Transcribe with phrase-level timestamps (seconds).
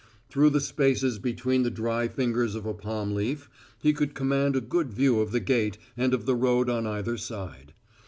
[0.31, 3.51] Through the spaces between the dry fingers of a palm leaf
[3.83, 7.17] he could command a good view of the gate and of the road on either
[7.17, 7.75] side.